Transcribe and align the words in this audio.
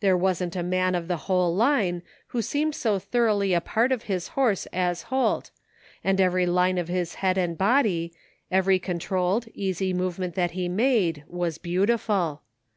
There 0.00 0.16
wasn't 0.16 0.56
a 0.56 0.64
man 0.64 0.96
of 0.96 1.06
the 1.06 1.16
whole 1.30 1.54
line 1.54 2.02
who 2.34 2.42
seemed 2.42 2.74
so 2.74 2.98
thoroughly 2.98 3.52
a 3.54 3.60
part 3.60 3.92
of 3.92 4.02
his 4.10 4.26
horse 4.34 4.66
as 4.72 5.02
Holt, 5.02 5.52
and 6.02 6.20
every 6.20 6.44
line 6.44 6.76
of 6.76 6.88
his 6.88 7.14
head 7.22 7.38
and 7.38 7.56
body, 7.56 8.12
every 8.50 8.80
controlled, 8.80 9.46
easy 9.54 9.92
movement 9.92 10.34
that 10.34 10.50
he 10.58 10.68
made 10.68 11.22
was 11.28 11.58
beautiful. 11.58 12.42